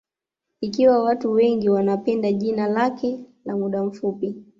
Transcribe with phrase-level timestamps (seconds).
[0.61, 4.35] Ikiwa watu wengi wanapenda jina lake la muda mfupi